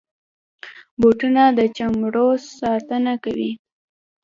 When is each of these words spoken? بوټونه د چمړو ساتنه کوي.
بوټونه 0.99 1.43
د 1.57 1.59
چمړو 1.77 2.27
ساتنه 2.59 3.13
کوي. 3.23 3.51